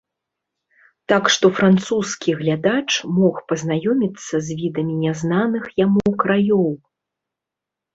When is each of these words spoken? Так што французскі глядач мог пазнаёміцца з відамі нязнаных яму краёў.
Так 1.13 1.23
што 1.35 1.45
французскі 1.57 2.29
глядач 2.41 2.87
мог 3.19 3.35
пазнаёміцца 3.53 4.35
з 4.49 4.61
відамі 4.65 5.01
нязнаных 5.07 5.63
яму 5.87 6.09
краёў. 6.27 6.69